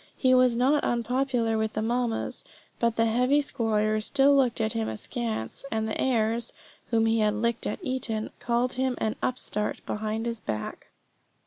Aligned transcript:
He 0.17 0.33
was 0.33 0.55
not 0.55 0.83
unpopular 0.83 1.59
with 1.59 1.73
the 1.73 1.81
mammas; 1.83 2.43
but 2.79 2.95
the 2.95 3.05
heavy 3.05 3.39
squires 3.39 4.05
still 4.07 4.35
looked 4.35 4.59
at 4.59 4.73
him 4.73 4.89
askance, 4.89 5.63
and 5.71 5.87
the 5.87 6.01
heirs 6.01 6.53
(whom 6.89 7.05
he 7.05 7.19
had 7.19 7.35
licked 7.35 7.67
at 7.67 7.77
Eton) 7.83 8.31
called 8.39 8.73
him 8.73 8.95
an 8.97 9.15
upstart 9.21 9.85
behind 9.85 10.25
his 10.25 10.39
back. 10.39 10.87